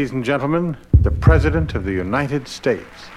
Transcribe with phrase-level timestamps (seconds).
[0.00, 3.10] Ladies and gentlemen, the President of the United States.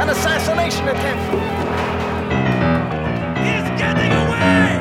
[0.00, 1.34] An assassination attempt!
[3.44, 4.80] He's getting away!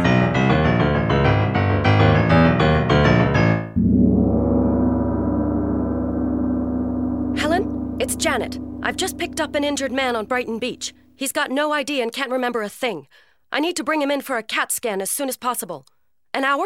[7.37, 8.59] Helen, it's Janet.
[8.81, 10.93] I've just picked up an injured man on Brighton Beach.
[11.17, 13.07] He's got no ID and can't remember a thing.
[13.51, 15.85] I need to bring him in for a CAT scan as soon as possible.
[16.33, 16.65] An hour?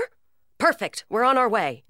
[0.58, 1.06] Perfect.
[1.10, 1.84] We're on our way.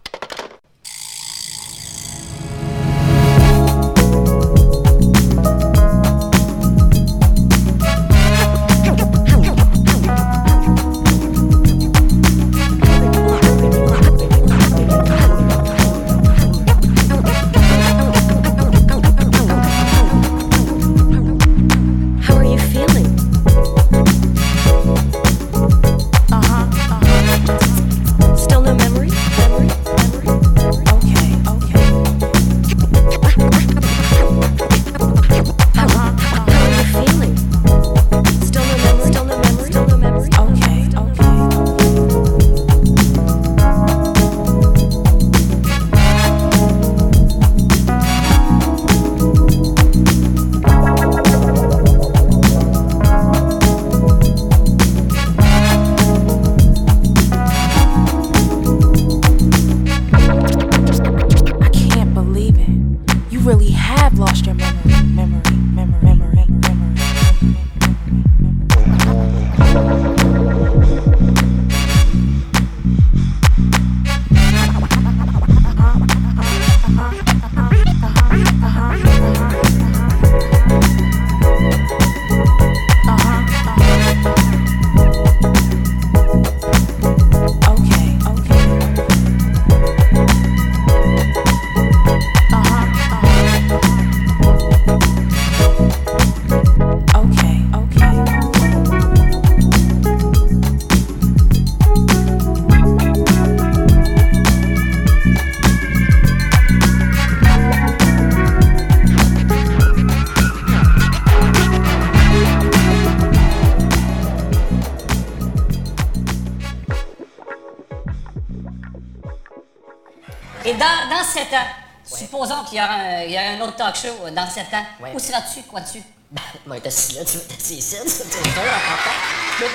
[120.66, 121.68] Et dans, dans 7 ans,
[122.04, 124.86] supposons qu'il y aura un, il y aura un autre talk show dans 7 ans,
[125.02, 125.12] Ouais.
[125.14, 126.02] où seras-tu, quoi-tu?
[126.32, 129.62] Ben, moi, t'es assis là, tu vas t'assis ici, tu vas t'assis là, en.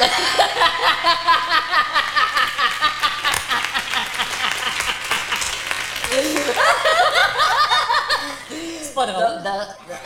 [8.82, 9.42] C'est pas Dans, drôle.
[9.42, 9.96] dans, hein, ouais.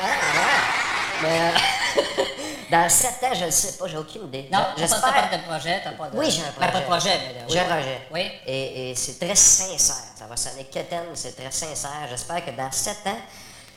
[1.22, 2.22] Mais, euh,
[2.70, 4.48] dans 7 ans, je ne sais pas, j'ai aucune idée.
[4.52, 5.00] Non, t'as j'espère.
[5.30, 6.16] pas, de projet, pas de...
[6.16, 6.72] Oui, j'ai un Ben, projet.
[6.72, 7.34] pas de projet, mais...
[7.40, 8.00] là, J'ai un projet.
[8.12, 8.30] Oui.
[8.46, 9.96] Et, et c'est très sincère.
[10.18, 12.06] Ça va sonner quétaine, c'est très sincère.
[12.08, 13.18] J'espère que dans 7 ans,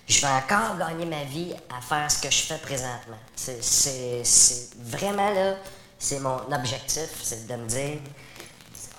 [0.07, 3.17] je vais encore gagner ma vie à faire ce que je fais présentement.
[3.35, 5.55] C'est, vraiment là,
[5.97, 7.99] c'est mon objectif, c'est de me dire.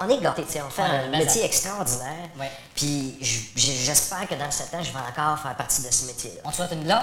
[0.00, 2.28] On est gâtés, tu on fait Ouais, un métier ça- extraordinaire.
[2.38, 2.50] Ouais.
[2.74, 3.16] Puis
[3.54, 6.40] j'espère que dans 7 ans, je vais encore faire partie de ce métier-là.
[6.44, 6.98] On te souhaite une blonde.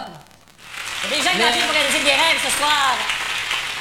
[1.03, 2.95] Il y a des gens qui m'ont pour réaliser des rêves ce soir.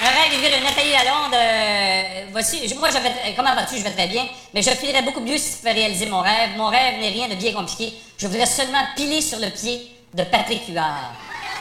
[0.03, 1.35] Un rêve, de Nathalie Lalonde.
[1.35, 2.97] Euh, voici, moi, je
[3.37, 3.77] comment vas-tu?
[3.77, 4.27] Je vais très bien.
[4.55, 6.57] Mais je filerais beaucoup mieux si tu pouvais réaliser mon rêve.
[6.57, 7.93] Mon rêve n'est rien de bien compliqué.
[8.17, 11.13] Je voudrais seulement piler sur le pied de Patrick Huard.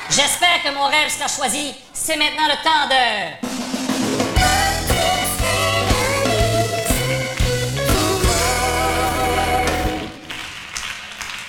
[0.09, 1.73] J'espère que mon rêve sera choisi.
[1.93, 3.49] C'est maintenant le temps de...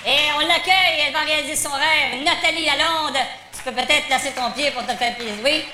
[0.05, 2.21] Et on l'accueille, elle va réaliser son rêve.
[2.25, 3.17] Nathalie Lalonde,
[3.63, 5.35] tu peux peut-être placer ton pied pour te faire plaisir.
[5.43, 5.65] Oui.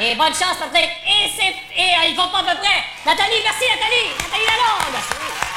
[0.00, 0.88] Et bonne chance, Patrick.
[1.06, 1.54] Et c'est.
[1.76, 2.84] Et euh, ils vont pas à peu près.
[3.04, 4.08] Nathalie, merci, Nathalie.
[4.16, 5.02] Nathalie Lalonde.
[5.02, 5.51] Patrick,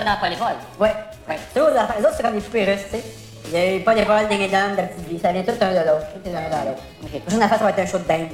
[0.00, 0.56] Et c'était dans pas l'école.
[0.78, 0.94] Ouais,
[1.28, 1.38] ouais.
[1.52, 1.74] C'est autres.
[1.98, 3.04] Les autres, c'est comme des poupées russes, tu sais.
[3.46, 5.18] Il n'y a eu pas d'épaule, des dents, de la petite vie.
[5.18, 6.06] Ça vient tout un de l'autre.
[6.14, 6.82] Tout est dans l'autre.
[7.02, 7.20] OK.
[7.22, 8.28] Prochaine affaire, ça va être un show de dinde.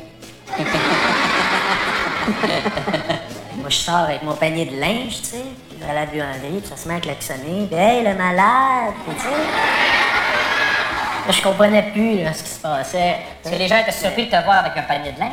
[3.56, 6.06] Moi, je sors avec mon panier de linge, tu sais, puis je vais à la
[6.06, 9.28] buanderie, puis ça se met à klaxonner, puis hey, le malade, puis tu sais.
[11.26, 13.16] Là, je comprenais plus là, ce qui se passait.
[13.42, 15.32] Parce que les gens étaient surpris de te voir avec un panier de linge.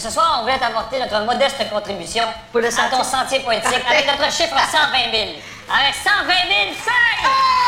[0.00, 4.06] Ce soir, on voulait t'apporter notre modeste contribution Pour le à ton sentier poétique avec
[4.06, 5.32] notre chiffre 120 000.
[5.68, 7.59] Avec 120 000, 5!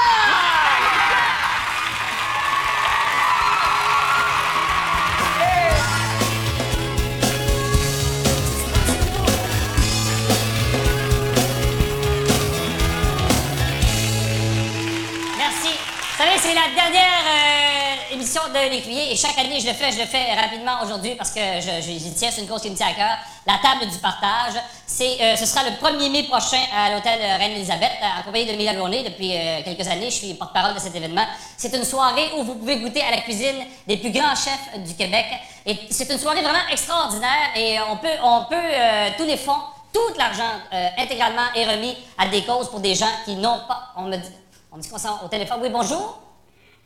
[18.52, 21.40] De l'écuyer et chaque année, je le fais, je le fais rapidement aujourd'hui parce que
[21.80, 23.16] j'y tiens, c'est une cause qui me tient à cœur.
[23.46, 24.54] La table du partage,
[24.86, 28.52] c'est, euh, ce sera le 1er mai prochain à l'hôtel Reine-Élisabeth, euh, en compagnie de
[28.52, 29.02] Mila Lourney.
[29.02, 31.26] Depuis euh, quelques années, je suis porte-parole de cet événement.
[31.56, 34.94] C'est une soirée où vous pouvez goûter à la cuisine des plus grands chefs du
[34.94, 35.26] Québec.
[35.64, 39.60] Et c'est une soirée vraiment extraordinaire et on peut, on peut euh, tous les fonds,
[39.92, 40.42] tout l'argent
[40.72, 43.92] euh, intégralement est remis à des causes pour des gens qui n'ont pas.
[43.96, 44.28] On me dit,
[44.72, 45.58] on me dit qu'on s'en au téléphone.
[45.62, 46.18] Oui, bonjour.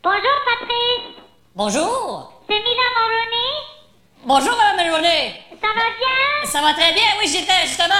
[0.03, 1.23] Bonjour Patrice,
[1.57, 2.31] Bonjour.
[2.47, 3.49] c'est Mila Moroni.
[4.25, 5.41] Bonjour, Madame Melonnet.
[5.59, 6.51] Ça va bien?
[6.51, 7.95] Ça va très bien, oui, j'étais justement.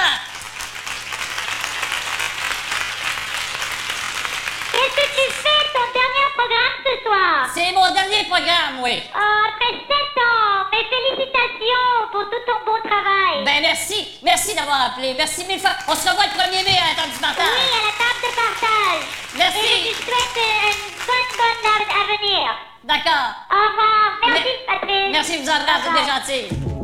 [4.72, 7.50] Qu'est-ce que tu fais ton dernier programme ce soir?
[7.56, 9.02] C'est mon dernier programme, oui.
[9.16, 9.90] Oh, après 7
[10.22, 13.44] ans, mes félicitations pour tout ton bon travail.
[13.44, 15.16] Ben merci, merci d'avoir appelé.
[15.18, 15.72] Merci mille fois.
[15.88, 17.42] On se revoit le 1er mai à la table du oui, partage.
[17.42, 19.04] à la table de partage.
[19.34, 19.66] Merci.
[19.66, 22.48] Et je te souhaite euh, une bonne, bonne av- avenir.
[22.88, 23.36] D'accord.
[23.52, 24.18] Au revoir.
[24.26, 25.12] Merci Me- Patrice.
[25.12, 25.50] Merci, vous
[25.82, 26.77] vous êtes bien gentil.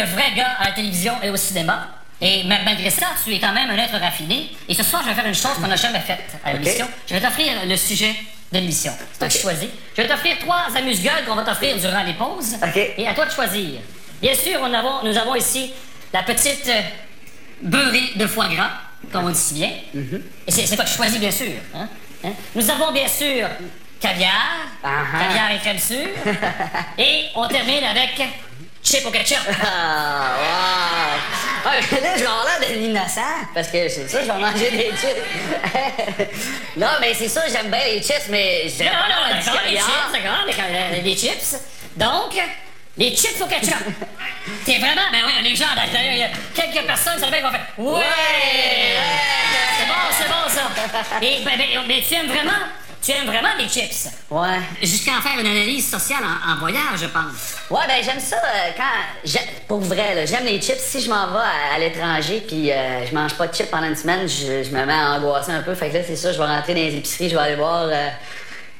[0.00, 1.88] Le vrai gars à la télévision et au cinéma.
[2.20, 4.50] Et ma- malgré ça, tu es quand même un être raffiné.
[4.68, 6.86] Et ce soir, je vais faire une chose qu'on n'a jamais faite à l'émission.
[7.06, 8.12] Je vais t'offrir le sujet
[8.52, 8.92] de l'émission.
[9.12, 9.68] C'est toi qui choisis.
[9.96, 12.56] Je vais t'offrir trois amuse-gueules qu'on va t'offrir durant les pauses.
[12.96, 13.80] Et à toi de choisir.
[14.20, 15.72] Bien sûr, on avons- nous avons ici
[16.12, 16.80] la petite euh,
[17.62, 18.70] beurrée de foie gras,
[19.12, 19.70] comme on dit si bien.
[20.46, 21.52] Et c'est toi qui choisis, bien sûr.
[21.74, 21.88] hein?
[22.24, 22.32] Hein?
[22.56, 23.46] Nous avons bien sûr
[24.00, 24.32] caviar,
[24.82, 25.18] Ah-ha.
[25.24, 26.08] caviar et crème sûre.
[26.98, 28.20] et on termine avec
[28.82, 29.38] chip au ketchup.
[29.62, 31.20] Ah, wow!
[31.64, 33.20] Ah, mais là, je vais avoir l'air de l'innocent,
[33.54, 36.28] parce que c'est ça, je vais manger des chips.
[36.76, 39.76] non, mais c'est ça, j'aime bien les chips, mais j'aime Non, pas non, d'accord, les
[39.76, 41.56] chips, d'accord, les, chips.
[41.96, 42.34] Donc,
[42.96, 43.74] les chips au ketchup.
[44.64, 47.50] T'es vraiment, ben oui, les gens, d'ailleurs, il y a quelques personnes, ça fait qu'on
[47.50, 48.02] fait Ouais!
[49.78, 51.20] C'est bon, c'est bon, ça.
[51.20, 52.66] Et, ben, ben, mais tu aimes vraiment,
[53.02, 54.08] tu aimes vraiment les chips?
[54.30, 54.58] Ouais.
[54.82, 57.56] Jusqu'à en faire une analyse sociale en, en voyage, je pense.
[57.70, 59.40] Ouais, ben j'aime ça euh, quand.
[59.66, 60.78] Pour vrai, là, j'aime les chips.
[60.78, 63.86] Si je m'en vais à, à l'étranger puis euh, je mange pas de chips pendant
[63.86, 65.74] une semaine, je, je me mets à angoisser un peu.
[65.74, 67.84] Fait que là, c'est ça, je vais rentrer dans les épiceries, je vais aller voir
[67.84, 68.08] euh,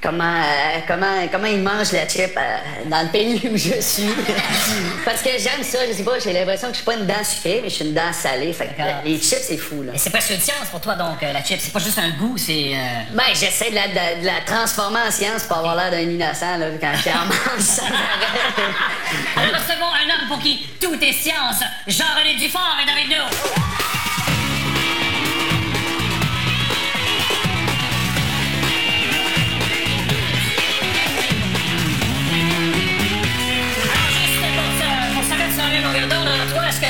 [0.03, 4.09] comment, euh, comment, comment ils mangent la chip euh, dans le pays où je suis.
[5.05, 7.25] Parce que j'aime ça, je sais pas, j'ai l'impression que je suis pas une dent
[7.25, 8.53] sucrée, mais je suis une dent salée.
[8.53, 9.93] Fait que euh, les chips, c'est fou, là.
[9.95, 11.59] Et c'est presque une science pour toi, donc, euh, la chip.
[11.61, 12.73] C'est pas juste un goût, c'est.
[12.75, 12.79] euh,
[13.13, 16.57] Ben, j'essaie de la, de, de la transformer en science pour avoir l'air d'un innocent,
[16.59, 18.73] là, quand je en mange arrêt.
[19.37, 21.61] Alors, recevons un homme pour qui tout est science.
[21.87, 23.88] Jean-René Dufort est avec nous.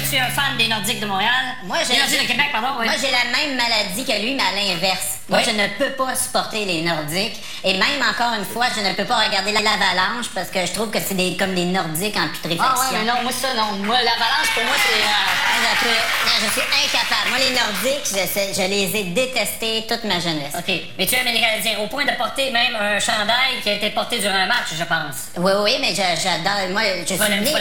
[0.08, 1.30] Tu es un fan des Nordiques de Montréal?
[1.64, 2.86] Moi, j'ai- Des Nordiques de Québec, pardon, oui.
[2.86, 5.17] Moi, j'ai la même maladie que lui, mais à l'inverse.
[5.28, 5.44] Moi, Oui.
[5.46, 7.36] je ne peux pas supporter les Nordiques.
[7.62, 10.72] Et même encore une fois, je ne peux pas regarder la- l'avalanche parce que je
[10.72, 12.64] trouve que c'est des, comme des Nordiques en putréfaction.
[12.74, 13.76] Ah ouais, mais non, moi ça, non.
[13.84, 15.02] Moi, l'avalanche, pour moi, c'est...
[15.02, 15.88] euh, Un peu.
[15.90, 17.28] Non, je suis incapable.
[17.28, 20.54] Moi, les Nordiques, je, je les ai détestés toute ma jeunesse.
[20.56, 20.72] OK.
[20.96, 23.90] Mais tu aimes les Canadiens au point de porter même un chandail qui a été
[23.90, 25.28] porté durant un match, je pense.
[25.36, 26.70] Oui, oui, mais je- j'adore.
[26.70, 27.52] Moi, je suis né.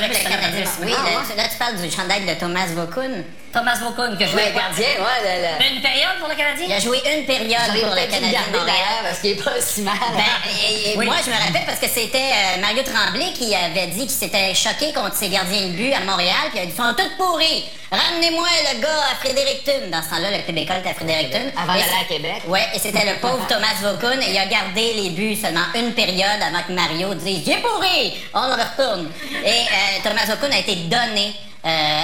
[0.81, 3.24] Oui, Ah, là, tu parles du chandail de Thomas Vaucoun.
[3.51, 6.65] Thomas Vaucoun, que je Ouais, gardien, ouais, Une période pour le Canadien?
[6.69, 8.98] Il a joué une période Pour le Canadien de Montréal.
[9.04, 9.96] parce qu'il est pas si mal.
[10.14, 11.06] Ben, et- et Oui.
[11.06, 14.54] moi, je me rappelle parce que c'était euh, Mario Tremblay qui avait dit qu'il s'était
[14.54, 17.10] choqué contre ses gardiens de but à Montréal, puis il a dit Ils sont tous
[17.18, 17.66] pourris.
[17.90, 19.90] Ramenez-moi le gars à Fredericton.
[19.92, 21.52] Dans ce temps-là, le école était à Fredericton.
[21.58, 22.42] Avant d'aller à Québec.
[22.48, 25.94] Ouais, et c'était le pauvre Thomas Vaucoun, et il a gardé les buts seulement une
[25.94, 29.10] période avant que Mario dise est pourri On le retourne.
[29.46, 31.34] Et euh, Thomas Vaucoun a été donné.
[31.67, 32.01] Euh,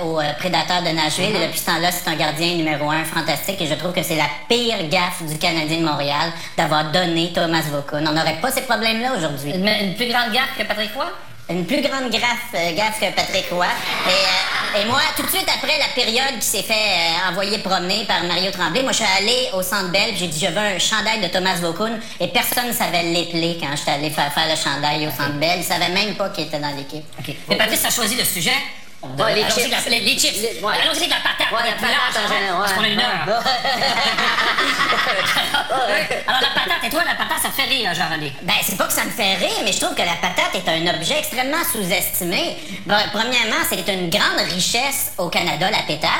[0.00, 1.34] à- aux euh, prédateurs de Nashville.
[1.34, 4.16] Et depuis ce temps-là, c'est un gardien numéro un fantastique et je trouve que c'est
[4.16, 8.06] la pire gaffe du Canadien de Montréal d'avoir donné Thomas Vaucoun.
[8.08, 9.52] On n'aurait pas ces problèmes-là aujourd'hui.
[9.52, 11.06] Une, une plus grande gaffe que Patrick Roy?
[11.48, 13.66] Une plus grande gaffe, euh, gaffe que Patrick Roy.
[13.66, 17.58] Et, euh, et moi, tout de suite après la période qui s'est fait euh, envoyer
[17.58, 20.58] promener par Mario Tremblay, moi, je suis allé au Centre Bell, j'ai dit, je veux
[20.58, 24.46] un chandail de Thomas Vaucoun, et personne ne savait l'épeler quand j'étais allé faire, faire
[24.48, 25.58] le chandail au Centre Bell.
[25.58, 27.04] Ils savaient même pas qu'il était dans l'équipe.
[27.18, 27.34] OK.
[27.48, 28.54] Mais Patrice a choisi le sujet.
[29.02, 29.70] De- les chips.
[29.70, 30.36] la- les, les chips.
[30.42, 30.74] Les- ouais.
[30.82, 31.50] Allons-y avec la patate.
[31.50, 32.76] Ouais, la patate, en hein, général, Parce ouais.
[32.76, 33.42] qu'on a une heure.
[36.26, 38.32] Alors, la patate, et toi, la patate, ça fait rire, Jean-René?
[38.42, 40.68] Ben, c'est pas que ça me fait rire, mais je trouve que la patate est
[40.68, 42.56] un objet extrêmement sous-estimé.
[42.86, 46.10] Bon, premièrement, c'est une grande richesse au Canada, la pétate.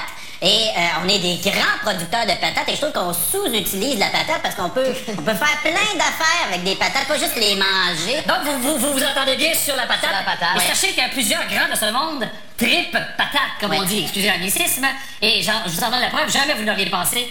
[0.42, 4.06] Et euh, on est des grands producteurs de patates et je trouve qu'on sous-utilise la
[4.08, 7.56] patate parce qu'on peut, on peut faire plein d'affaires avec des patates, pas juste les
[7.56, 8.22] manger.
[8.26, 10.04] Donc, vous vous, vous, vous entendez bien sur la patate?
[10.04, 10.74] Sur la patate, Et ouais.
[10.74, 12.26] sachez qu'il y a plusieurs grands de ce monde
[12.56, 14.00] trip patate, comme on dit.
[14.04, 14.86] Excusez l'anglicisme.
[15.20, 17.28] Et je vous en donne la preuve, jamais vous n'auriez pensé.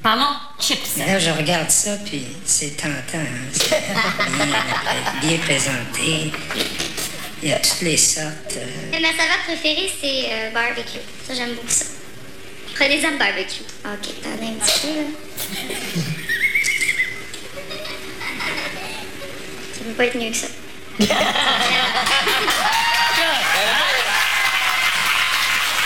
[0.00, 0.96] Parlons chips.
[0.98, 3.18] Là, je regarde ça, puis c'est tentant.
[3.18, 3.76] hein.
[5.22, 6.32] Bien, bien présenté.
[7.42, 8.56] Il y a toutes les sortes.
[8.56, 10.98] euh, Ma saveur préférée, c'est euh, barbecue.
[11.26, 11.84] Ça, j'aime beaucoup ça.
[12.74, 13.62] Prenez-en le barbecue.
[13.84, 15.02] Ok, attendez un petit peu, là.
[19.74, 20.46] Ça peut pas être mieux que ça.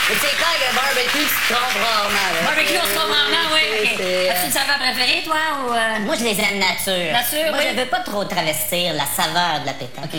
[0.09, 2.29] Mais c'est clair que barbecue, tu te trompes rarement.
[2.35, 2.41] là.
[2.45, 3.65] Barbecue, on se trompe rarement, oui.
[3.83, 4.01] ok.
[4.31, 5.35] As-tu une saveur préférée, toi,
[5.67, 5.73] ou...
[5.73, 7.13] euh, Moi, je les aime nature.
[7.13, 7.65] Nature, Moi, oui.
[7.75, 10.11] je veux pas trop travestir la saveur de la pétate.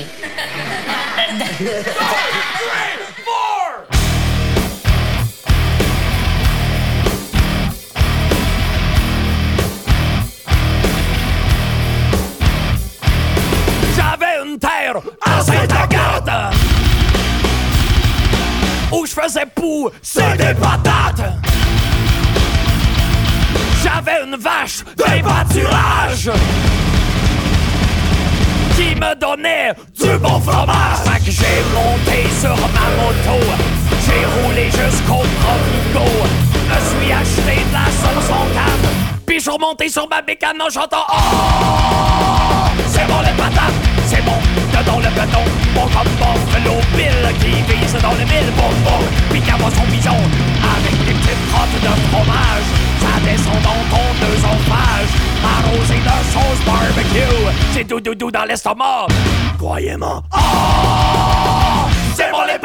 [1.60, 1.84] J'avais
[18.92, 21.34] où je faisais pousser des patates.
[23.84, 26.32] J'avais une vache de pâturage
[28.76, 30.98] qui me donnait du bon fromage.
[31.26, 33.46] J'ai monté sur ma moto,
[34.06, 36.06] j'ai roulé jusqu'au Provigo,
[36.70, 38.90] me suis acheté de la sauce en canne,
[39.26, 42.70] puis je suis remonté sur ma bécane en chantant Oh!
[42.88, 43.74] C'est bon les patates,
[44.08, 44.38] c'est bon,
[45.18, 49.00] béton, bon comme Buffalo Bill qui vise dans le mille, bon bon,
[49.30, 50.18] puis aboie son pigeon
[50.76, 52.68] avec des petites crottes de fromage.
[53.02, 55.10] Ça descend dans ton œsophage,
[55.44, 57.40] arrosé de sauce barbecue,
[57.74, 59.08] c'est doudou dans l'estomac.
[59.58, 61.90] Croyez-moi, oh!
[62.16, 62.60] C'est bon les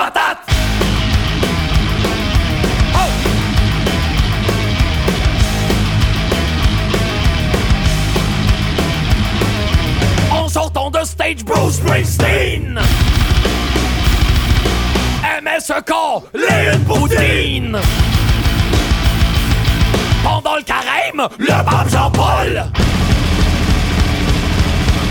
[10.63, 12.79] en sortant de stage Bruce Springsteen.
[15.37, 17.79] Aimait ce corps, les une poutine.
[20.23, 22.65] Pendant le carême, le pape Jean-Paul.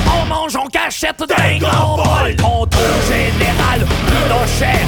[0.07, 2.35] En mangeant cachette d'un grand bol.
[2.37, 4.85] Contrôle général Pinochet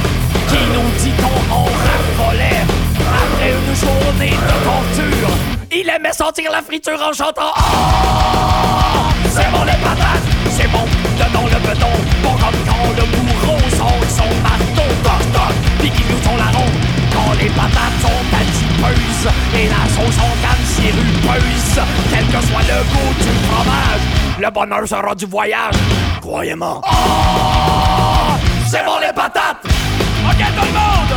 [0.47, 2.63] Qui nous dit qu'on en raffolait.
[2.99, 5.29] Après une journée de torture
[5.71, 7.51] Il aimait sentir la friture en chantant.
[7.55, 10.32] Ah, C'est bon les patates,
[11.17, 14.89] Dedans le béton, bon comme quand le bourreau sort son marteau.
[15.03, 16.65] Toc toc, qu'il nous son larron
[17.13, 21.79] Quand les patates sont adipeuses Et la sauce en canne sirupeuse
[22.11, 24.03] Quel que soit le goût du fromage
[24.39, 25.75] Le bonheur sera du voyage.
[26.21, 26.81] Croyez-moi.
[26.85, 28.37] Ah,
[28.67, 29.63] C'est bon les patates!
[29.65, 31.15] Ok tout le monde!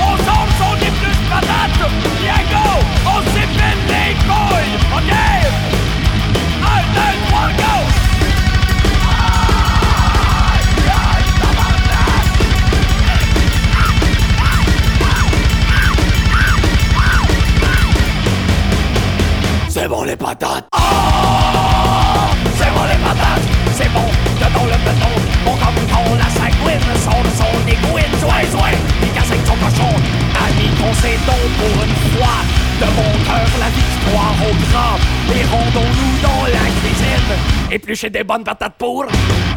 [0.00, 1.90] Ensemble sont des plus patates!
[2.22, 2.66] Bien go!
[3.06, 5.12] On s'épile les couilles Ok?
[6.60, 7.77] Un, deux, trois, go
[19.88, 20.68] c'est bon les patates.
[20.74, 20.80] Oh
[22.58, 24.04] c'est bon les patates, c'est bon,
[24.36, 25.14] dedans le béton,
[25.46, 28.72] mon comme la sanguine, son de son égoïne, soin, soin,
[29.02, 29.94] il casse avec son cochon,
[30.44, 32.36] ami concédons pour une fois,
[32.80, 34.98] de mon cœur la victoire au grand,
[35.34, 39.06] et rendons-nous dans la cuisine, éplucher des bonnes patates pour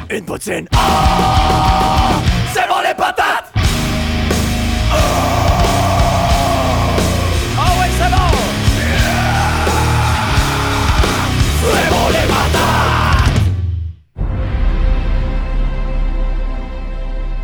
[0.10, 0.68] une poutine.
[0.74, 2.22] Ah
[2.54, 3.41] c'est bon les patates!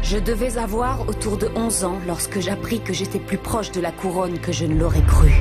[0.10, 3.92] Je devais avoir autour de 11 ans lorsque j'appris que j'étais plus proche de la
[3.92, 5.34] couronne que je ne l'aurais cru.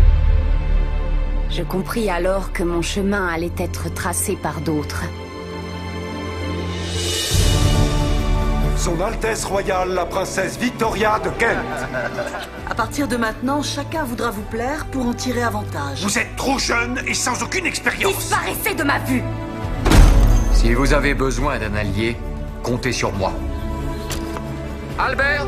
[1.50, 5.04] Je compris alors que mon chemin allait être tracé par d'autres.
[8.76, 11.58] Son Altesse Royale, la princesse Victoria de Kent.
[12.68, 16.02] À partir de maintenant, chacun voudra vous plaire pour en tirer avantage.
[16.02, 18.16] Vous êtes trop jeune et sans aucune expérience.
[18.16, 19.22] Disparaissez de ma vue
[20.52, 22.16] Si vous avez besoin d'un allié,
[22.64, 23.32] comptez sur moi.
[24.98, 25.46] Albert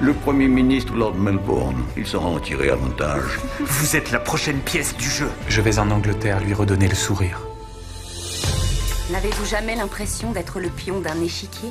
[0.00, 3.38] Le Premier ministre Lord Melbourne, il saura en tirer avantage.
[3.60, 5.30] Vous êtes la prochaine pièce du jeu.
[5.48, 7.40] Je vais en Angleterre lui redonner le sourire.
[9.12, 11.70] N'avez-vous jamais l'impression d'être le pion d'un échiquier?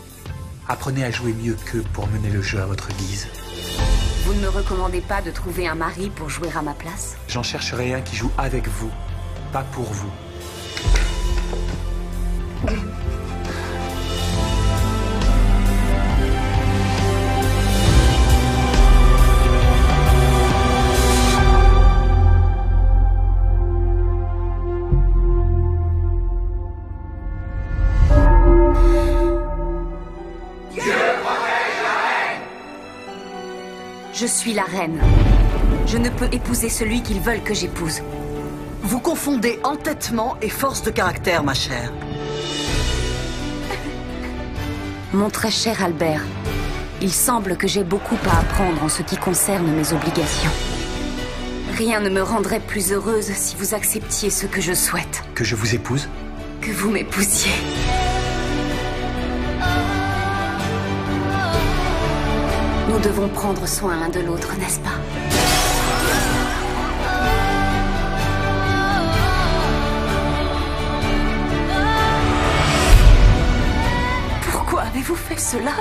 [0.69, 3.27] Apprenez à jouer mieux qu'eux pour mener le jeu à votre guise.
[4.23, 7.17] Vous ne me recommandez pas de trouver un mari pour jouer à ma place?
[7.27, 8.91] J'en chercherai un qui joue avec vous,
[9.51, 10.11] pas pour vous.
[34.21, 35.01] Je suis la reine.
[35.87, 38.03] Je ne peux épouser celui qu'ils veulent que j'épouse.
[38.83, 41.91] Vous confondez entêtement et force de caractère, ma chère.
[45.13, 46.21] Mon très cher Albert,
[47.01, 50.51] il semble que j'ai beaucoup à apprendre en ce qui concerne mes obligations.
[51.75, 55.23] Rien ne me rendrait plus heureuse si vous acceptiez ce que je souhaite.
[55.33, 56.07] Que je vous épouse?
[56.61, 57.53] Que vous m'épousiez.
[63.01, 64.89] Devons prendre soin l'un de l'autre, n'est-ce pas?
[74.51, 75.71] Pourquoi avez-vous fait cela?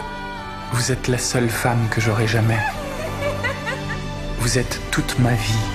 [0.72, 2.58] Vous êtes la seule femme que j'aurai jamais.
[4.38, 5.66] Vous êtes toute ma vie.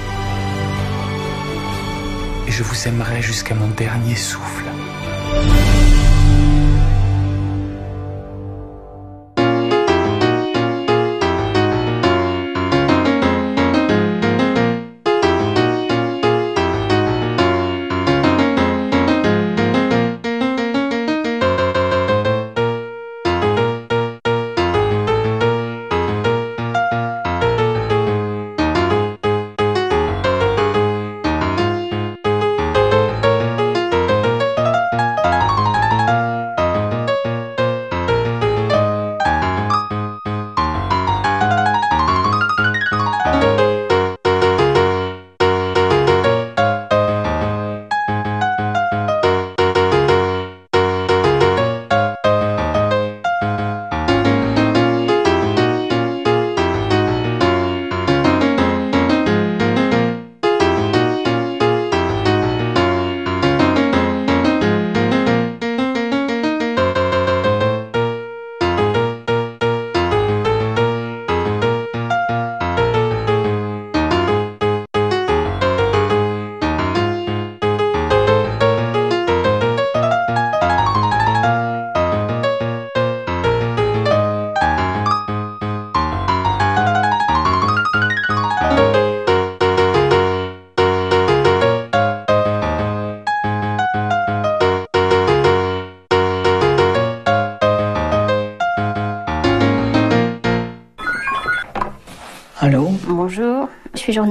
[2.47, 4.65] Et je vous aimerai jusqu'à mon dernier souffle.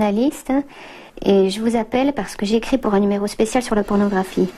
[0.04, 0.52] Journaliste
[1.24, 4.48] et je vous appelle parce que j'écris pour un numéro spécial sur la pornographie.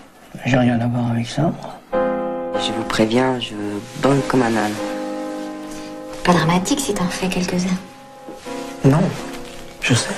[0.44, 1.52] J'ai rien à voir avec ça.
[1.92, 3.54] Je vous préviens, je
[4.02, 4.72] bande comme un âne.
[6.24, 7.78] Pas dramatique si t'en fais quelques-uns.
[8.85, 9.02] Non,
[9.80, 10.14] je sais.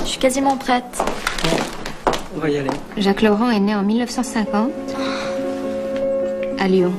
[0.00, 1.04] Je suis quasiment prête.
[2.34, 2.70] On va y aller.
[2.96, 4.70] Jacques Laurent est né en 1950
[6.58, 6.92] à Lyon.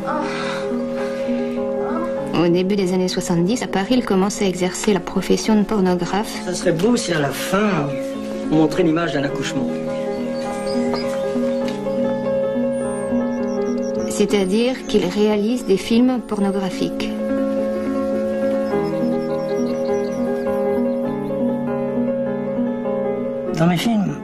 [2.38, 6.40] Au début des années 70, à Paris, il commence à exercer la profession de pornographe.
[6.46, 7.90] Ça serait beau si à la fin,
[8.52, 9.68] on montrait l'image d'un accouchement.
[14.10, 17.10] C'est-à-dire qu'il réalise des films pornographiques.
[23.58, 24.16] Dans mes films,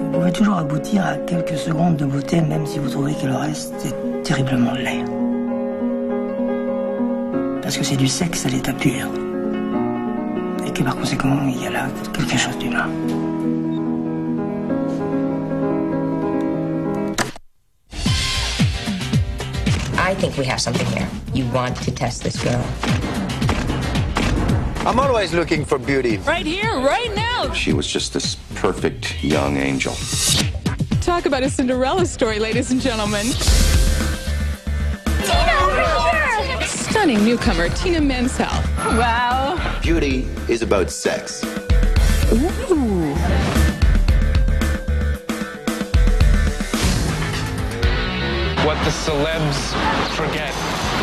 [0.00, 3.36] vous pouvez toujours aboutir à quelques secondes de beauté, même si vous trouvez que le
[3.36, 5.17] reste est terriblement laid.
[7.68, 9.10] Parce que c'est du sexe à l'état pur.
[10.66, 12.88] Et que par conséquent, il y a là quelque chose d'humain.
[19.98, 21.06] I think we have something here.
[21.34, 22.64] You want to test this girl.
[24.86, 26.16] I'm always looking for beauty.
[26.26, 27.52] Right here, right now.
[27.52, 29.92] She was just this perfect young angel.
[31.02, 33.26] Talk about a Cinderella story, ladies and gentlemen.
[36.98, 38.46] Stunning newcomer, Tina Menzel.
[38.76, 39.56] Wow.
[39.80, 41.44] Beauty is about sex.
[42.32, 43.14] Ooh.
[48.66, 49.70] What the celebs
[50.16, 50.52] forget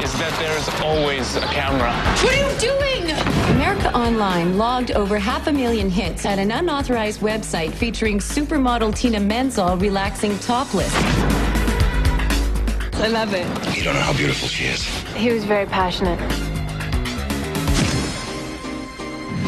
[0.03, 1.93] is that there's always a camera.
[2.21, 3.11] What are you doing?
[3.55, 9.21] America Online logged over half a million hits at an unauthorized website featuring supermodel Tina
[9.21, 10.93] Menzel relaxing topless.
[12.97, 13.45] I love it.
[13.77, 14.83] You don't know how beautiful she is.
[15.13, 16.17] He was very passionate.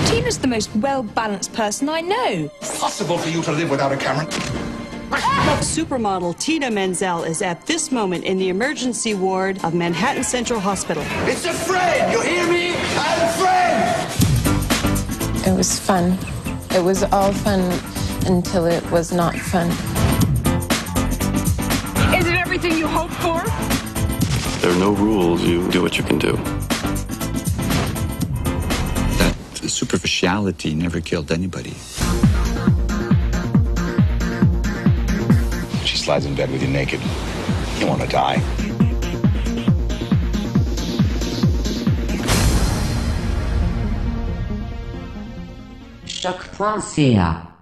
[0.06, 2.50] Tina's the most well balanced person I know.
[2.60, 4.26] Possible for you to live without a camera?
[5.62, 11.04] Supermodel Tina Menzel is at this moment in the emergency ward of Manhattan Central Hospital.
[11.26, 12.12] It's a friend!
[12.12, 12.76] You hear me?
[12.76, 15.48] I'm a friend!
[15.48, 16.18] It was fun.
[16.72, 17.62] It was all fun
[18.28, 19.72] until it was not fun.
[24.68, 25.42] There are no rules.
[25.44, 26.34] You do what you can do.
[29.16, 29.34] That
[29.66, 31.72] superficiality never killed anybody.
[35.86, 37.00] She slides in bed with you naked.
[37.80, 38.42] You want to die.
[46.06, 47.57] Choc.ca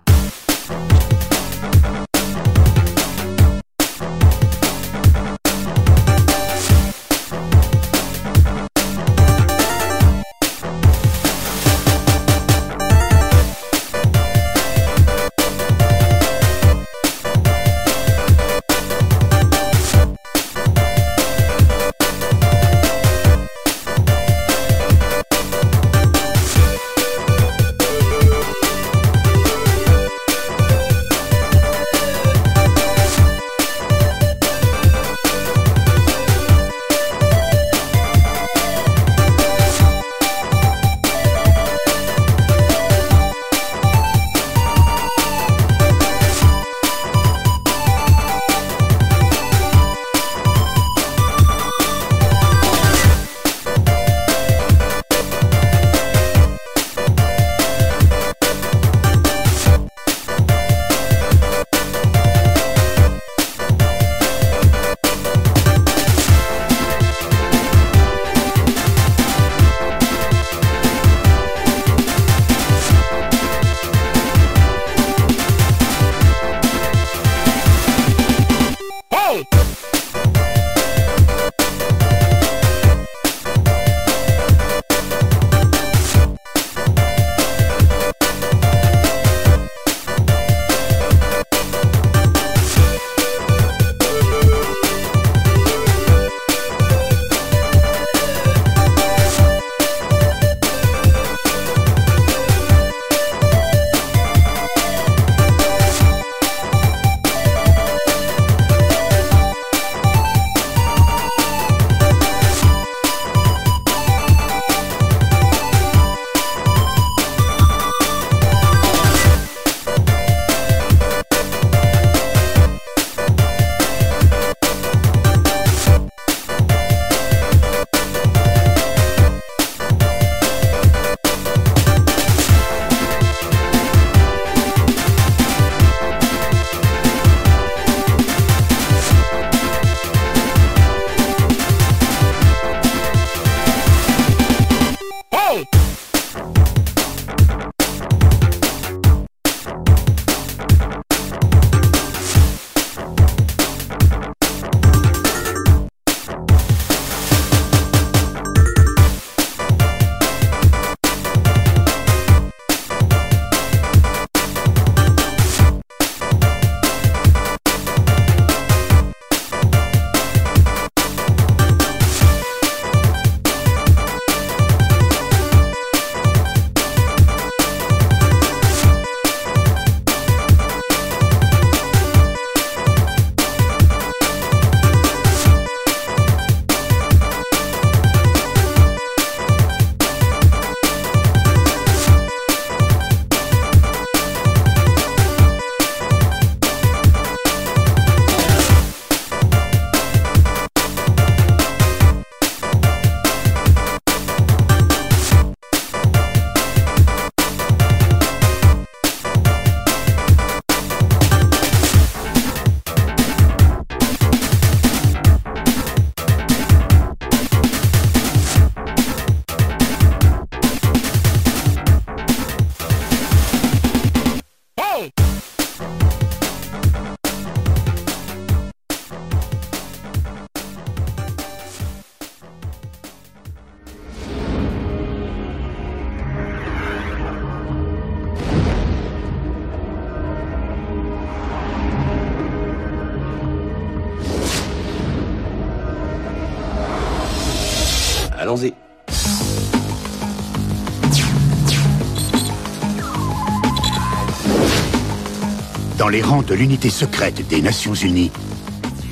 [256.16, 258.32] les rangs de l'unité secrète des Nations Unies,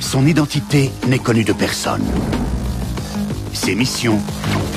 [0.00, 2.02] son identité n'est connue de personne.
[3.52, 4.18] Ses missions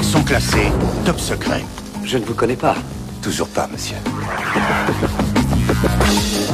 [0.01, 0.69] sont classées
[1.05, 1.63] top secret.
[2.03, 2.75] Je ne vous connais pas.
[3.21, 3.95] Toujours pas, monsieur.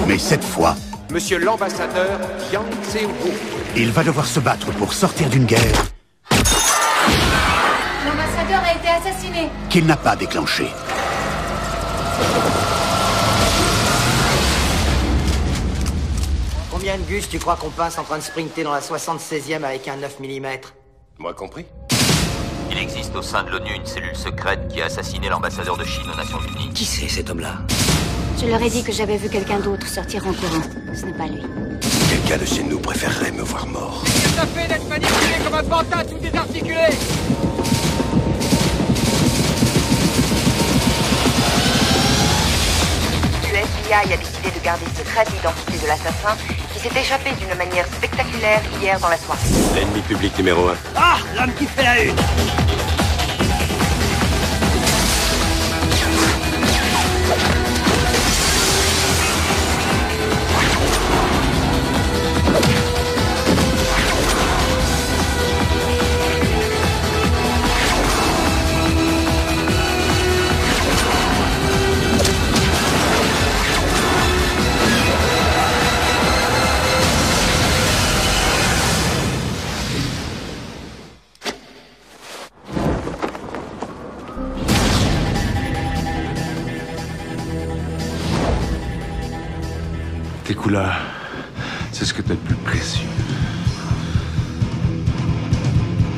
[0.07, 0.75] Mais cette fois,
[1.12, 2.19] Monsieur l'ambassadeur
[2.51, 3.31] Yang Tse-Wu.
[3.75, 5.81] il va devoir se battre pour sortir d'une guerre
[8.05, 9.49] L'ambassadeur a été assassiné.
[9.71, 10.69] qu'il n'a pas déclenchée.
[17.04, 20.20] Gus tu crois qu'on passe en train de sprinter dans la 76e avec un 9
[20.20, 20.48] mm
[21.20, 21.66] Moi compris.
[22.72, 26.10] Il existe au sein de l'ONU une cellule secrète qui a assassiné l'ambassadeur de Chine
[26.12, 26.74] aux Nations Unies.
[26.74, 27.56] Qui c'est cet homme-là?
[28.42, 30.63] Je leur ai dit que j'avais vu quelqu'un d'autre sortir en courant.
[30.96, 31.42] Ce n'est pas lui.
[32.10, 34.04] Quelqu'un de chez nous préférerait me voir mort.
[34.06, 36.88] Qu'est-ce que ça fait d'être manipulé comme un pantin tout désarticulé
[43.52, 46.36] Le FBI a décidé de garder secrète l'identité de l'assassin
[46.73, 49.41] qui s'est échappé d'une manière spectaculaire hier dans la soirée.
[49.75, 50.75] L'ennemi public numéro un.
[50.95, 52.15] Ah L'homme qui fait la une
[90.74, 90.80] Tes
[91.91, 93.05] c'est ce que t'as de plus précieux.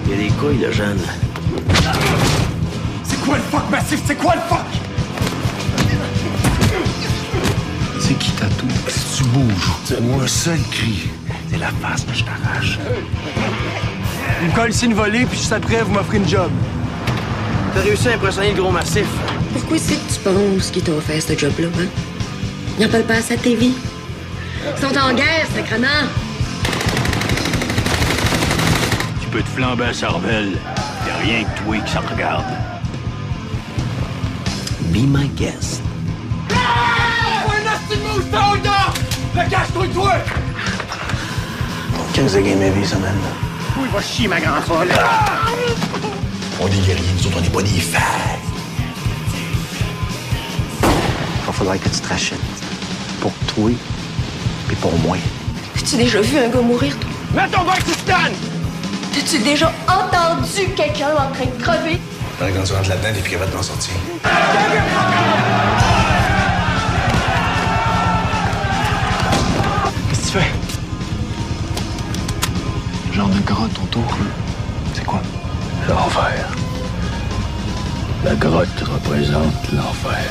[0.05, 0.97] Il y a des couilles de jeune.
[3.03, 3.99] C'est quoi le fuck massif?
[4.07, 4.65] C'est quoi le fuck?
[7.99, 8.67] C'est qui t'a tout?
[8.87, 11.09] Si tu bouges, moi un seul cri,
[11.51, 12.79] c'est la face que je t'arrache.
[14.41, 16.49] Il me colle ici une volée, puis juste après, vous m'offrez une job.
[17.73, 19.07] T'as réussi à impressionner le gros massif.
[19.51, 21.87] Pourquoi c'est que tu penses qu'ils t'ont offert ce job-là, hein?
[22.79, 23.71] Ils en parlent pas assez à TV.
[24.77, 25.87] Ils sont en guerre, sacrement.
[29.21, 30.57] Tu peux te flamber à cervelle.
[31.07, 32.45] Y'a rien que toi qui s'en regarde.
[34.91, 35.81] Be my guest.
[36.49, 38.93] Un nasty mousse, soldat
[39.35, 40.13] Le cache-toi, toi
[42.13, 43.13] 15 game vie, ça, man.
[43.77, 44.87] Où il va chier, ma grande folle?
[46.61, 48.39] On est guerriers, nous autres, on est pas des failles.
[51.47, 52.39] Il faudrait que tu te rachètes.
[53.21, 53.71] Pour toi,
[54.75, 55.17] et pour moi.
[55.75, 57.09] As-tu déjà vu un gars mourir, toi?
[57.35, 58.13] Mets ton bac, Stan
[59.17, 61.99] As-tu déjà entendu quelqu'un en train de crever?
[62.37, 63.93] Faudrait qu'on se rentre là-dedans et puis qu'il va t'en sortir.
[70.09, 70.51] Qu'est-ce que tu fais?
[73.13, 74.17] Genre de grotte autour.
[74.93, 75.21] C'est quoi?
[75.87, 76.49] L'enfer.
[78.25, 80.25] La grotte représente l'enfer.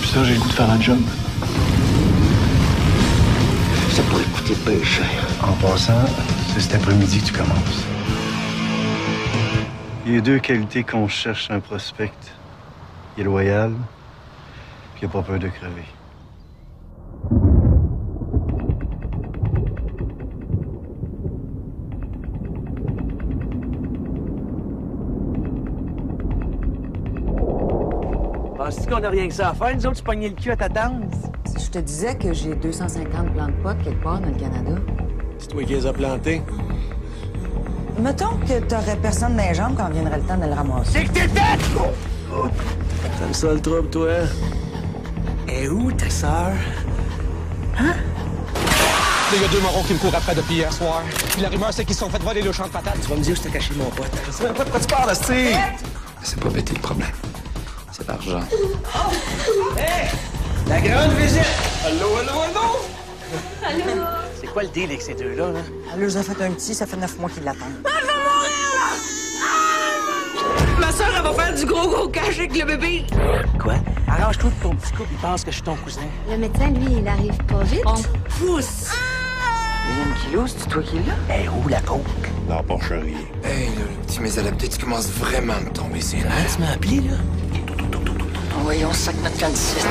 [0.00, 0.98] Puis ça, j'ai le goût de faire un job.
[5.42, 6.04] En passant,
[6.52, 7.84] c'est cet après-midi que tu commences.
[10.06, 12.12] Il y a deux qualités qu'on cherche un prospect.
[13.16, 13.72] Il est loyal,
[14.94, 15.97] puis il n'a pas peur de crever.
[28.78, 30.56] Penses-tu qu'on a rien que ça à faire, nous autres, se pogner le cul à
[30.56, 31.02] ta tante?
[31.46, 34.80] Si je te disais que j'ai 250 plants de pot quelque part dans le Canada.
[35.38, 36.42] C'est toi qui les as plantés.
[37.98, 40.90] Mettons que t'aurais personne dans les jambes quand viendrait le temps de le ramasser.
[40.92, 41.60] C'est que t'es tête!
[43.18, 44.10] T'aimes ça le trouble, toi?
[45.48, 46.52] Et où ta sœur?
[47.80, 47.94] Hein?
[49.34, 51.02] Il y a deux morons qui me courent après depuis hier soir.
[51.32, 53.00] Puis la rumeur, c'est qu'ils se sont fait voler le champ de patates.
[53.02, 54.12] Tu vas me dire où t'as caché mon pote.
[54.24, 55.52] Je sais même pas de quoi tu parles, c'est.
[56.22, 57.08] C'est pas péter le problème.
[58.08, 58.16] Hey!
[60.66, 61.44] La grande visite!
[61.84, 62.80] Allô, allô, allô!
[63.62, 63.84] Allô?
[64.40, 65.60] C'est quoi le deal avec ces deux-là, là?
[65.92, 67.84] Elle leur a fait un petit, ça fait neuf mois qu'ils l'attendent.
[70.78, 73.04] Ma soeur, elle va faire du gros gros cash avec le bébé.
[73.60, 73.74] Quoi?
[74.06, 76.00] Arrange-toi de ton petit couple, il pense que je suis ton cousin.
[76.30, 77.84] Le médecin, lui, il arrive pas vite.
[78.38, 78.86] Pousse!
[79.86, 81.34] Deuxième kilo, c'est toi qui l'as?
[81.34, 82.00] Hey, où la coke?
[82.48, 83.16] Non, pas chérie.
[83.44, 86.54] Hey, là, le petit mésalapté, tu commences vraiment à me tomber ses nerfs.
[86.54, 87.16] Tu m'as appelé, là?
[88.68, 89.86] voyons, sac notre 26.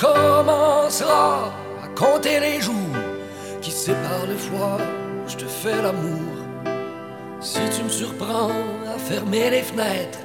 [0.00, 1.52] Commenceras
[1.84, 2.96] à compter les jours
[3.60, 4.78] qui séparent le fois
[5.24, 6.32] où je te fais l'amour.
[7.40, 8.50] Si tu me surprends
[8.94, 10.18] à fermer les fenêtres,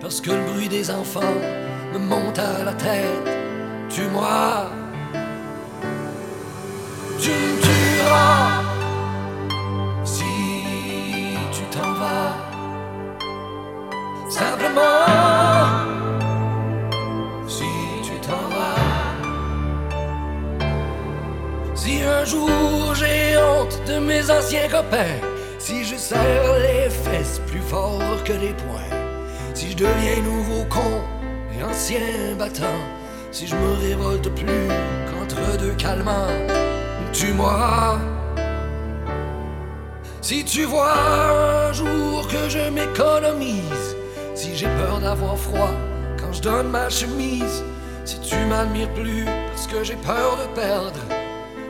[0.00, 1.36] parce que le bruit des enfants
[1.92, 3.28] me monte à la tête,
[3.88, 4.70] tue-moi.
[7.20, 8.41] Tu me tueras
[25.58, 28.98] si je serre les fesses plus fort que les poings,
[29.54, 31.00] si je deviens nouveau con
[31.56, 32.80] et ancien battant,
[33.30, 34.68] si je me révolte plus
[35.08, 36.26] qu'entre deux calmants,
[37.14, 37.98] tue-moi.
[40.20, 43.96] Si tu vois un jour que je m'économise,
[44.34, 45.74] si j'ai peur d'avoir froid
[46.20, 47.64] quand je donne ma chemise,
[48.04, 51.00] si tu m'admires plus parce que j'ai peur de perdre,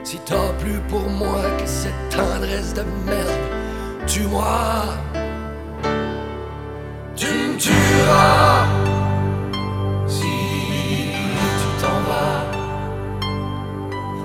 [0.04, 3.46] si t'as plus pour moi que cette tendresse de merde,
[4.06, 4.84] tue-moi.
[7.14, 8.66] Tu me tueras
[10.06, 10.32] si
[11.58, 12.44] tu t'en vas.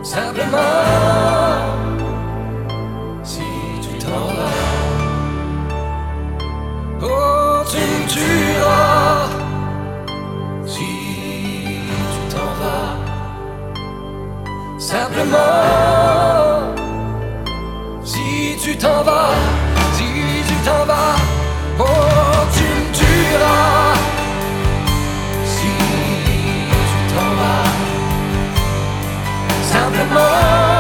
[0.04, 1.37] Simplement,
[14.88, 16.74] Simplement,
[18.06, 19.36] si tu t'en vas,
[19.92, 20.06] si
[20.48, 21.18] tu t'en vas.
[21.78, 21.84] Oh,
[22.56, 23.96] tu me tueras
[25.44, 25.74] si
[26.88, 27.68] tu t'en vas.
[29.74, 30.77] Simplement,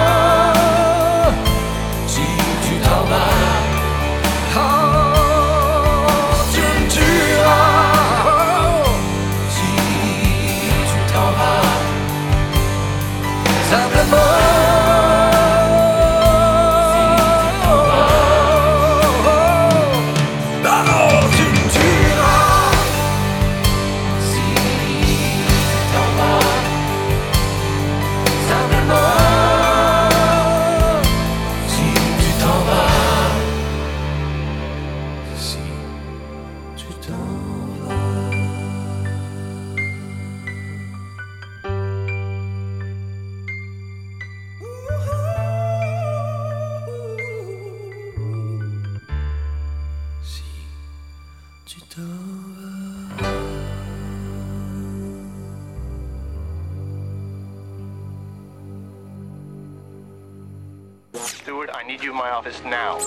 [61.87, 62.97] need you in my office now.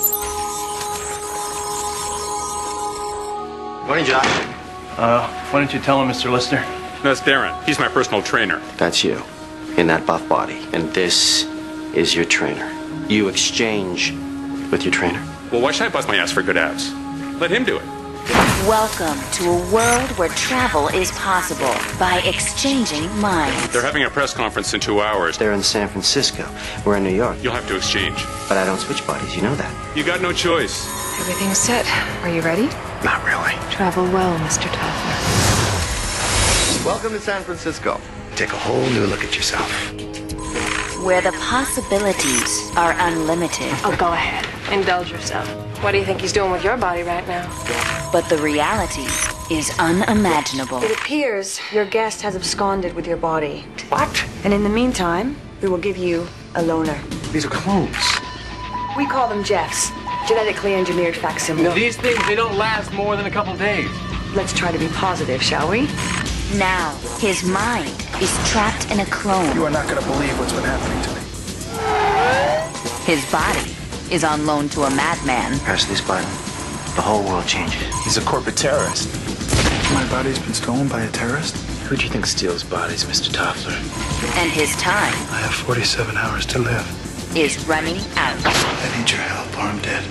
[3.87, 4.25] Morning, Josh.
[4.97, 6.33] Uh, why don't you tell him, Mr.
[6.33, 6.57] Lister?
[7.03, 7.63] That's Darren.
[7.65, 8.59] He's my personal trainer.
[8.79, 9.23] That's you,
[9.77, 10.67] in that buff body.
[10.73, 11.45] And this
[11.95, 12.73] is your trainer.
[13.07, 14.13] You exchange
[14.71, 15.23] with your trainer.
[15.53, 16.91] Well, why should I bust my ass for good abs?
[17.39, 18.00] Let him do it.
[18.69, 23.73] Welcome to a world where travel is possible by exchanging minds.
[23.73, 25.39] They're having a press conference in two hours.
[25.39, 26.47] They're in San Francisco.
[26.85, 27.39] We're in New York.
[27.43, 28.23] You'll have to exchange.
[28.51, 29.97] But I don't switch bodies, you know that.
[29.97, 30.87] You got no choice.
[31.21, 31.87] Everything's set.
[32.23, 32.67] Are you ready?
[33.03, 33.55] Not really.
[33.73, 34.69] Travel well, Mr.
[34.69, 35.17] Toffler.
[36.85, 37.99] Welcome to San Francisco.
[38.37, 39.71] Take a whole new look at yourself.
[41.03, 43.73] Where the possibilities are unlimited.
[43.85, 44.47] Oh, go ahead.
[44.71, 45.49] Indulge yourself.
[45.83, 47.49] What do you think he's doing with your body right now?
[48.13, 49.07] But the reality
[49.55, 50.83] is unimaginable.
[50.83, 53.65] It appears your guest has absconded with your body.
[53.89, 54.27] What?
[54.43, 57.01] And in the meantime, we will give you a loner.
[57.31, 57.97] These are clones.
[58.97, 59.93] We call them Jeffs,
[60.27, 61.77] genetically engineered facsimiles.
[61.77, 63.89] These things, they don't last more than a couple days.
[64.35, 65.83] Let's try to be positive, shall we?
[66.59, 69.55] Now, his mind is trapped in a clone.
[69.55, 71.21] You are not going to believe what's been happening to me.
[73.05, 73.77] His body
[74.13, 75.61] is on loan to a madman.
[75.61, 76.50] Press this button.
[76.97, 77.83] The whole world changes.
[78.05, 79.09] He's a corporate terrorist.
[79.95, 81.57] My body's been stolen by a terrorist?
[81.89, 83.31] Who do you think steals bodies, Mr.
[83.31, 83.75] Toffler?
[84.39, 87.37] And his time I have 47 hours to live.
[87.37, 88.37] is running out.
[88.45, 90.05] I need your help or I'm dead.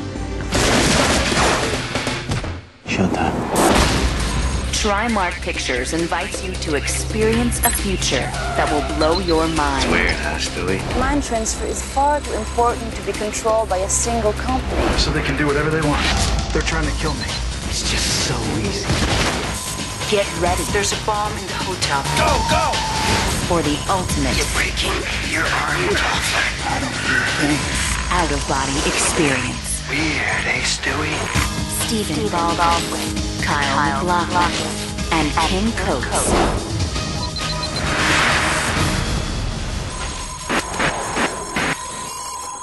[2.85, 3.35] Showtime.
[4.79, 8.25] Trimark Pictures invites you to experience a future
[8.55, 9.83] that will blow your mind.
[9.83, 10.99] It's Weird, huh, Stewie?
[10.99, 14.97] Mind transfer is far too important to be controlled by a single company.
[14.97, 16.05] So they can do whatever they want.
[16.53, 17.29] They're trying to kill me.
[17.69, 18.81] It's just so easy.
[20.09, 20.63] Get ready.
[20.73, 22.01] There's a bomb in the hotel.
[22.17, 22.73] Go, go!
[23.45, 24.33] For the ultimate.
[24.33, 24.97] You're breaking
[25.29, 27.53] your arm I don't feel a thing.
[28.09, 29.85] Out of body experience.
[29.89, 31.13] Weird, eh, Stewie?
[31.85, 33.13] Stephen Baldwin,
[33.45, 34.73] Kyle, McLaughlin,
[35.13, 36.33] and Kim Coates.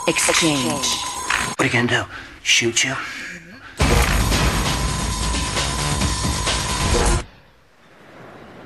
[0.08, 0.86] Exchange.
[1.54, 2.04] What are you gonna do?
[2.42, 2.96] Shoot you?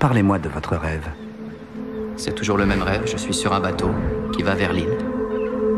[0.01, 1.07] Parlez-moi de votre rêve.
[2.17, 3.91] C'est toujours le même rêve, je suis sur un bateau
[4.35, 4.97] qui va vers l'île.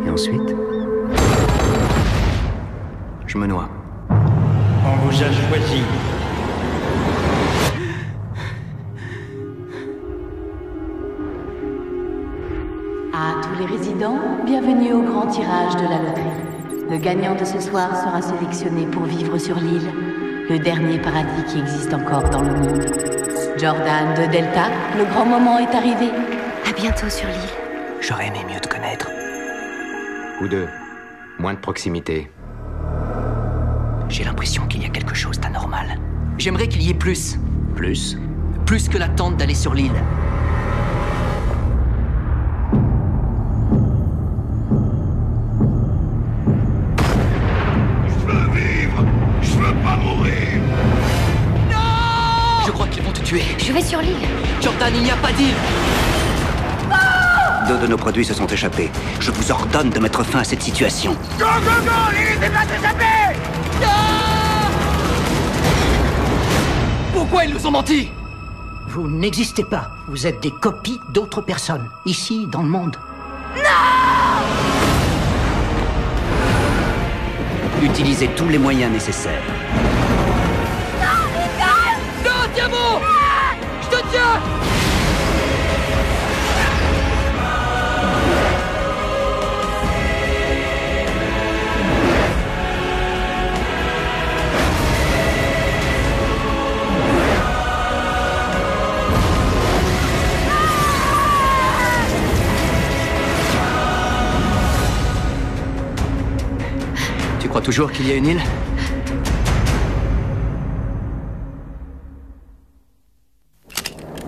[0.07, 0.55] Et ensuite?
[3.27, 3.69] Je me noie.
[4.11, 5.83] On vous a choisi.
[13.13, 16.93] À tous les résidents, bienvenue au grand tirage de la loterie.
[16.93, 19.91] Le gagnant de ce soir sera sélectionné pour vivre sur l'île,
[20.49, 23.02] le dernier paradis qui existe encore dans le monde.
[23.63, 26.11] Jordan de Delta, le grand moment est arrivé.
[26.69, 27.37] À bientôt sur l'île.
[28.01, 29.09] J'aurais aimé mieux te connaître.
[30.41, 30.67] Ou deux.
[31.39, 32.29] Moins de proximité.
[34.09, 35.97] J'ai l'impression qu'il y a quelque chose d'anormal.
[36.39, 37.39] J'aimerais qu'il y ait plus.
[37.77, 38.19] Plus?
[38.67, 39.93] Plus que l'attente d'aller sur l'île.
[48.09, 49.05] Je veux vivre!
[49.41, 50.62] Je veux pas mourir!
[53.33, 53.45] Tuer.
[53.59, 54.17] Je vais sur l'île.
[54.61, 55.55] Jordan, il n'y a pas d'île
[57.69, 58.91] Deux de nos produits se sont échappés.
[59.21, 61.13] Je vous ordonne de mettre fin à cette situation.
[61.39, 61.91] Go, go, go!
[62.13, 62.63] L'île n'est pas!
[67.13, 68.11] Pourquoi ils nous ont menti?
[68.89, 69.91] Vous n'existez pas.
[70.09, 72.97] Vous êtes des copies d'autres personnes, ici, dans le monde.
[77.83, 79.43] Utilisez tous les moyens nécessaires.
[107.63, 108.62] Toujours qu'il y a une île?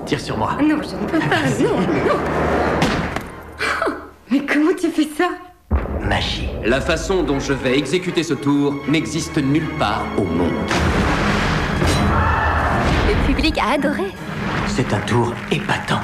[0.06, 0.56] Tire sur moi.
[0.62, 1.36] Non, je ne peux pas.
[1.60, 2.18] Non, non.
[3.86, 3.90] Oh,
[4.30, 5.28] Mais comment tu fais ça?
[6.02, 6.48] Magie.
[6.64, 10.52] La façon dont je vais exécuter ce tour n'existe nulle part au monde.
[13.08, 14.04] Le public a adoré.
[14.66, 16.00] C'est un tour épatant.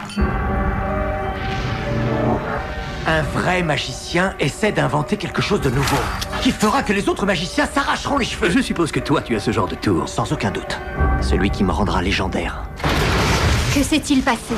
[3.06, 5.96] Un vrai magicien essaie d'inventer quelque chose de nouveau,
[6.42, 8.50] qui fera que les autres magiciens s'arracheront les cheveux.
[8.50, 10.08] Je suppose que toi, tu as ce genre de tour.
[10.08, 10.78] Sans aucun doute.
[11.20, 12.62] Celui qui me rendra légendaire.
[13.74, 14.54] Que s'est-il passé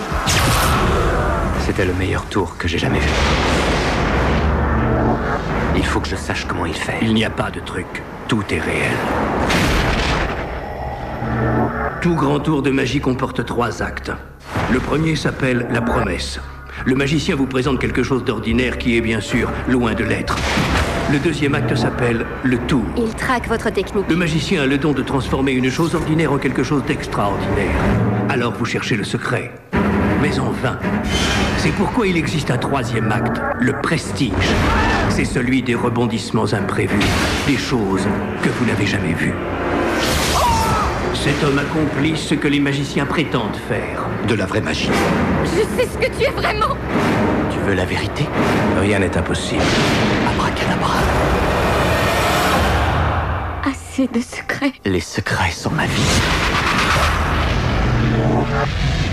[1.66, 3.08] C'était le meilleur tour que j'ai jamais vu.
[5.76, 6.96] Il faut que je sache comment il fait.
[7.02, 8.02] Il n'y a pas de truc.
[8.26, 8.96] Tout est réel.
[12.00, 14.12] Tout grand tour de magie comporte trois actes.
[14.72, 16.40] Le premier s'appelle la promesse.
[16.86, 20.36] Le magicien vous présente quelque chose d'ordinaire qui est bien sûr loin de l'être.
[21.12, 22.84] Le deuxième acte s'appelle le tour.
[22.96, 24.08] Il traque votre technique.
[24.08, 27.76] Le magicien a le don de transformer une chose ordinaire en quelque chose d'extraordinaire.
[28.42, 29.52] Alors vous cherchez le secret.
[30.20, 30.76] Mais en vain.
[31.58, 34.32] C'est pourquoi il existe un troisième acte, le prestige.
[35.10, 36.98] C'est celui des rebondissements imprévus,
[37.46, 38.04] des choses
[38.42, 39.36] que vous n'avez jamais vues.
[41.14, 44.06] Cet homme accomplit ce que les magiciens prétendent faire.
[44.26, 44.90] De la vraie magie.
[45.44, 46.76] Je sais ce que tu es vraiment.
[47.48, 48.26] Tu veux la vérité?
[48.80, 49.62] Rien n'est impossible.
[50.28, 50.96] Abracadabra.
[53.70, 54.72] Assez de secrets.
[54.84, 57.21] Les secrets sont ma vie.
[58.22, 59.11] Yeah.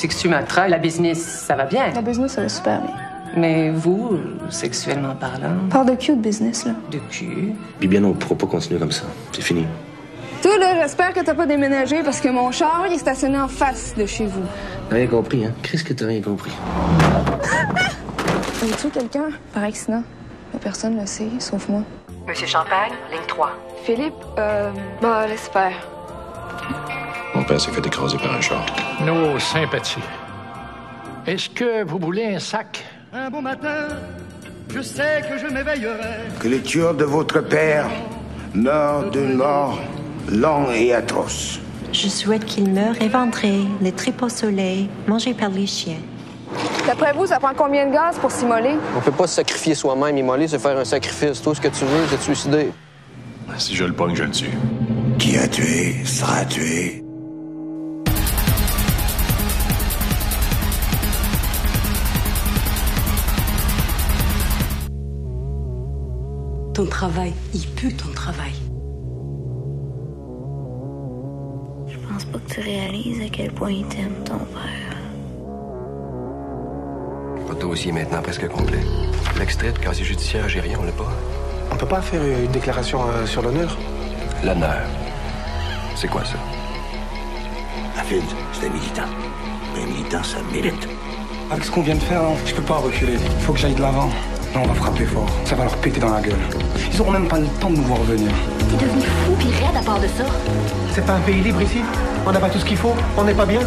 [0.00, 0.66] Boutiques Sumatra.
[0.66, 1.92] La business, ça va bien.
[1.94, 2.94] La business, ça va super bien.
[3.36, 6.72] Mais vous, sexuellement parlant, Parle de cul de business, là.
[6.90, 9.04] de cul, Puis bien, on pourra pas continuer comme ça.
[9.32, 9.66] C'est fini.
[10.42, 13.46] Toi, là, j'espère que t'as pas déménagé parce que mon char, il est stationné en
[13.46, 14.40] face de chez vous.
[14.88, 15.52] T'as rien compris, hein?
[15.62, 16.52] Qu'est-ce que t'as rien compris?
[18.62, 20.02] Avez tu quelqu'un par accident?
[20.54, 21.82] La personne le sait, sauf moi.
[22.26, 23.50] Monsieur Champagne, ligne 3.
[23.84, 24.70] Philippe, euh.
[25.02, 25.72] Bah, laisse faire.
[27.50, 28.64] Père s'est fait écraser par un char.
[29.04, 29.98] Nos sympathies.
[31.26, 32.84] Est-ce que vous voulez un sac?
[33.12, 33.88] Un bon matin,
[34.72, 36.28] je sais que je m'éveillerai.
[36.38, 37.86] Que les tueurs de votre père
[38.54, 39.80] meurent d'une mort
[40.30, 41.58] longue et atroce.
[41.92, 45.98] Je souhaite qu'il meure éventré, les tripes au soleil, mangé par les chiens.
[46.86, 48.76] D'après vous, ça prend combien de gaz pour s'immoler?
[48.96, 50.16] On peut pas se sacrifier soi-même.
[50.16, 51.42] Immoler, c'est faire un sacrifice.
[51.42, 52.70] Tout ce que tu veux, c'est te suicider.
[53.58, 54.56] Si je le pogne, je le tue.
[55.18, 56.99] Qui a tué sera tué.
[66.80, 68.52] Ton travail, il pue ton travail.
[71.86, 74.96] Je pense pas que tu réalises à quel point il t'aime, ton père.
[77.46, 78.80] Votre dossier est maintenant presque complet.
[79.38, 81.12] L'extrait de casier judiciaire algérien, on l'a pas?
[81.70, 83.76] On peut pas faire une déclaration euh, sur l'honneur?
[84.42, 84.80] L'honneur.
[85.96, 86.38] C'est quoi ça?
[87.98, 88.22] Afid,
[88.54, 89.10] c'est un militant.
[89.76, 90.88] Un militant, ça mérite.
[91.50, 93.18] Avec ce qu'on vient de faire, hein, je peux pas reculer.
[93.22, 94.08] Il faut que j'aille de l'avant.
[94.54, 95.28] Là, on va frapper fort.
[95.44, 96.34] Ça va leur péter dans la gueule.
[96.92, 98.30] Ils auront même pas le temps de nous voir venir.
[98.58, 100.24] T'es devenu fou raide à part de ça.
[100.92, 101.82] C'est pas un pays libre ici
[102.26, 103.60] On n'a pas tout ce qu'il faut On n'est pas bien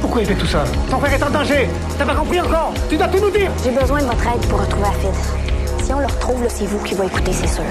[0.00, 0.62] Pourquoi il fait tout ça?
[0.88, 1.68] Ton frère est en danger
[1.98, 2.72] T'as pas compris encore?
[2.88, 5.84] Tu dois tout nous dire J'ai besoin de votre aide pour retrouver Afid.
[5.84, 7.64] Si on le retrouve, c'est vous qui va écouter, c'est sûr.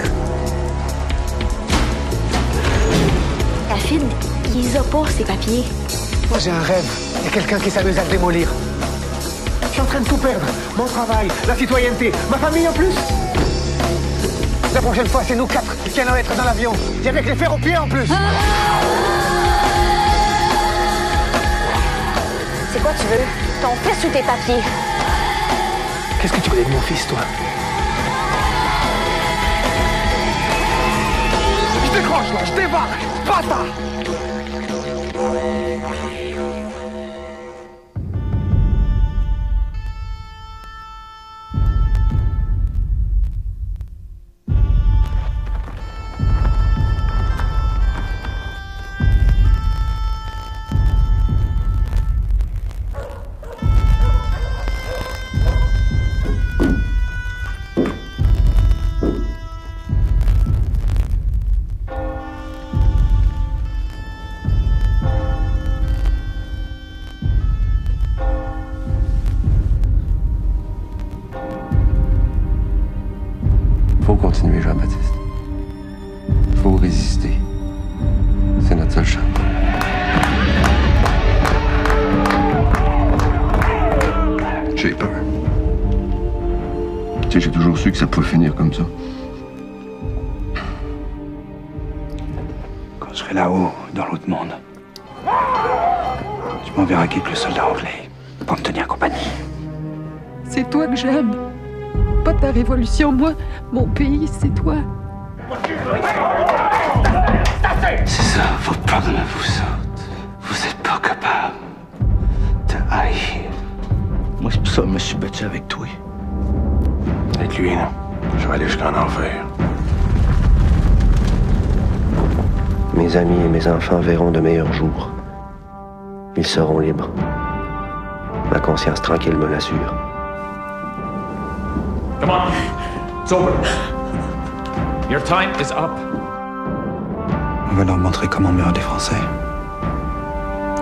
[3.71, 4.01] Afid,
[4.53, 5.63] il a pas ses papiers.
[6.29, 6.85] Moi, j'ai un rêve.
[7.21, 8.49] Il y a quelqu'un qui s'amuse à le démolir.
[9.79, 10.45] Je suis en train de tout perdre.
[10.75, 12.93] Mon travail, la citoyenneté, ma famille en plus.
[14.73, 16.73] La prochaine fois, c'est nous quatre qui allons être dans l'avion.
[17.01, 18.07] Et avec les fers aux pieds en plus.
[22.73, 23.23] C'est quoi tu veux?
[23.61, 24.61] Ton fils ou tes papiers?
[26.21, 27.19] Qu'est-ce que tu connais de mon fils, toi?
[31.85, 33.59] Je décroche là, je débarque Basta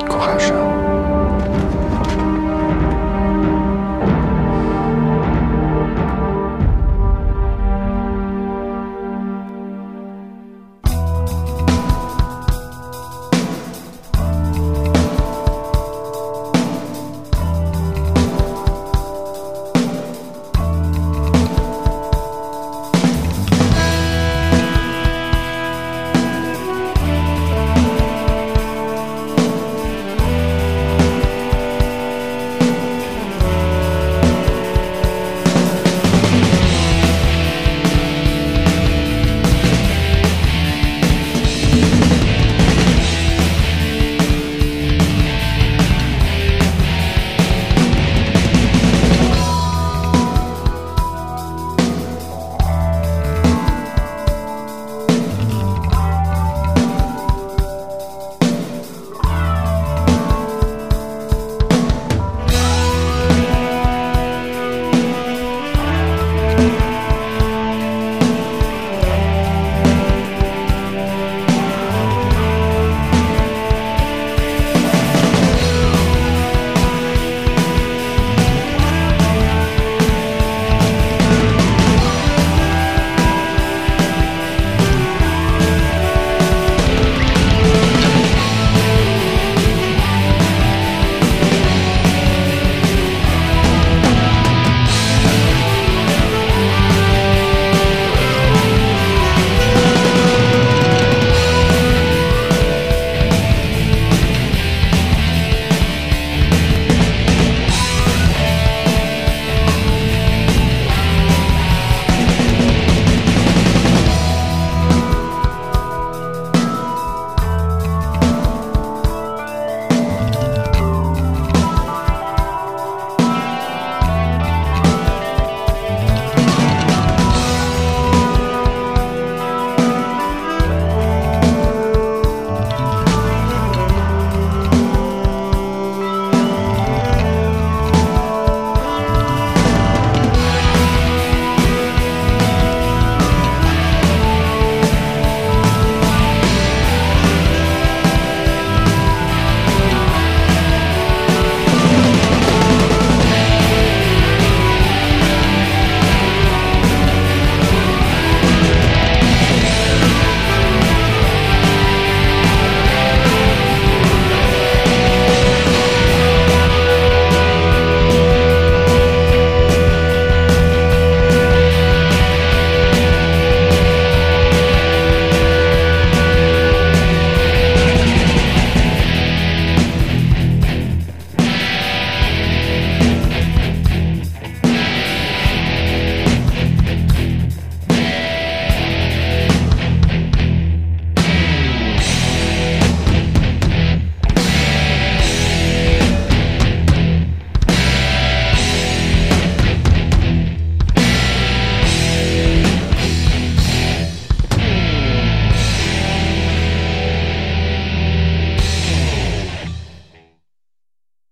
[0.07, 0.96] 够合适。